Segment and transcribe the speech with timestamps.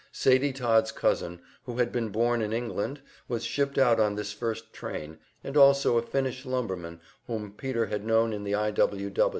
[0.11, 4.73] Sadie Todd's cousin, who had been born in England, was shipped out on this first
[4.73, 8.71] train, and also a Finnish lumberman whom Peter had known in the I.
[8.71, 9.11] W.